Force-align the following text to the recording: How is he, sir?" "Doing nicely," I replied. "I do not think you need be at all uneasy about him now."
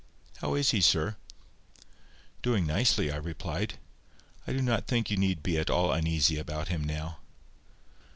How 0.37 0.55
is 0.55 0.71
he, 0.71 0.81
sir?" 0.81 1.15
"Doing 2.41 2.65
nicely," 2.65 3.11
I 3.11 3.17
replied. 3.17 3.75
"I 4.47 4.51
do 4.53 4.59
not 4.63 4.87
think 4.87 5.11
you 5.11 5.17
need 5.17 5.43
be 5.43 5.59
at 5.59 5.69
all 5.69 5.91
uneasy 5.93 6.39
about 6.39 6.69
him 6.69 6.83
now." 6.83 7.19